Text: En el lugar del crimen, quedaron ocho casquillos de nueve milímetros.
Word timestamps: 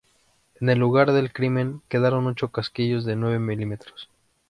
En 0.59 0.67
el 0.69 0.79
lugar 0.79 1.11
del 1.11 1.31
crimen, 1.31 1.83
quedaron 1.87 2.25
ocho 2.25 2.49
casquillos 2.49 3.05
de 3.05 3.15
nueve 3.15 3.37
milímetros. 3.37 4.09